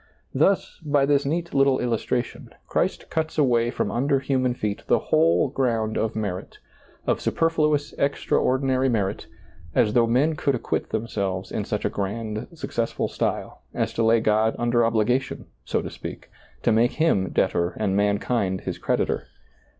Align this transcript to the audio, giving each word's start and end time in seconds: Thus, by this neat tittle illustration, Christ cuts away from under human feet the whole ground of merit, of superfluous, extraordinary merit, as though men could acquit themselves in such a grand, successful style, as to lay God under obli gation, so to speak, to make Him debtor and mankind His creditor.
Thus, 0.33 0.79
by 0.83 1.05
this 1.05 1.27
neat 1.27 1.51
tittle 1.51 1.77
illustration, 1.79 2.49
Christ 2.67 3.11
cuts 3.11 3.37
away 3.37 3.69
from 3.69 3.91
under 3.91 4.17
human 4.19 4.55
feet 4.55 4.81
the 4.87 4.97
whole 4.97 5.47
ground 5.49 5.95
of 5.95 6.15
merit, 6.15 6.57
of 7.05 7.21
superfluous, 7.21 7.93
extraordinary 7.99 8.89
merit, 8.89 9.27
as 9.75 9.93
though 9.93 10.07
men 10.07 10.35
could 10.35 10.55
acquit 10.55 10.89
themselves 10.89 11.51
in 11.51 11.65
such 11.65 11.85
a 11.85 11.89
grand, 11.91 12.47
successful 12.55 13.09
style, 13.09 13.61
as 13.75 13.93
to 13.93 14.01
lay 14.01 14.19
God 14.21 14.55
under 14.57 14.79
obli 14.79 15.05
gation, 15.05 15.45
so 15.65 15.83
to 15.83 15.91
speak, 15.91 16.31
to 16.63 16.71
make 16.71 16.93
Him 16.93 17.29
debtor 17.29 17.77
and 17.79 17.95
mankind 17.95 18.61
His 18.61 18.79
creditor. 18.79 19.27